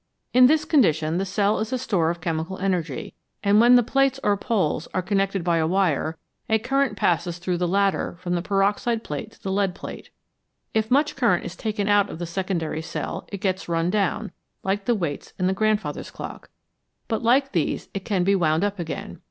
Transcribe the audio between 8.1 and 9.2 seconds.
from the peroxide